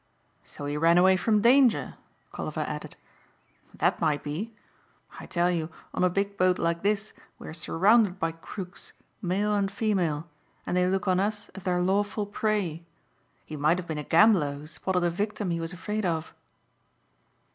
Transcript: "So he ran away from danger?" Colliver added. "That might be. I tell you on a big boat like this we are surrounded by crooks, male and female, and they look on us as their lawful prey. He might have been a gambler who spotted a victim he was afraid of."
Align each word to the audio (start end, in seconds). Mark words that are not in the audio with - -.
"So 0.43 0.65
he 0.65 0.77
ran 0.77 0.97
away 0.97 1.15
from 1.15 1.41
danger?" 1.41 1.93
Colliver 2.31 2.61
added. 2.67 2.95
"That 3.71 4.01
might 4.01 4.23
be. 4.23 4.51
I 5.19 5.27
tell 5.27 5.51
you 5.51 5.69
on 5.93 6.03
a 6.03 6.09
big 6.09 6.37
boat 6.39 6.57
like 6.57 6.81
this 6.81 7.13
we 7.37 7.47
are 7.47 7.53
surrounded 7.53 8.17
by 8.19 8.31
crooks, 8.31 8.93
male 9.21 9.53
and 9.53 9.71
female, 9.71 10.27
and 10.65 10.75
they 10.75 10.87
look 10.87 11.07
on 11.07 11.19
us 11.19 11.49
as 11.49 11.61
their 11.65 11.83
lawful 11.83 12.25
prey. 12.25 12.83
He 13.45 13.55
might 13.55 13.77
have 13.77 13.85
been 13.85 13.99
a 14.01 14.03
gambler 14.03 14.55
who 14.55 14.65
spotted 14.65 15.03
a 15.03 15.11
victim 15.11 15.51
he 15.51 15.59
was 15.61 15.71
afraid 15.71 16.03
of." 16.03 16.33